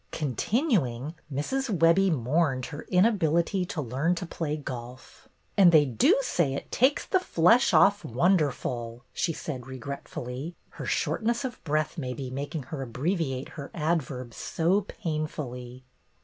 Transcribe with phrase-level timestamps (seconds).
[0.11, 1.69] Continuing, Mrs.
[1.77, 5.29] Webbie mourned her inability to learn to play golf.
[5.55, 9.03] ^^And they do say it takes the flesh off 58 BETTY BAIRD'S GOLDEN YEAR wonderful,"
[9.13, 15.83] she said regretfully, her shortness of breath, maybe, making her abbreviate her adverbs so painfully.